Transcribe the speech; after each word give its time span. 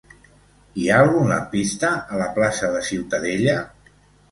Hi 0.83 0.87
ha 0.89 0.95
algun 1.01 1.29
lampista 1.33 1.93
a 2.17 2.23
la 2.23 2.31
plaça 2.41 2.73
de 2.79 2.83
Ciutadella? 2.91 3.57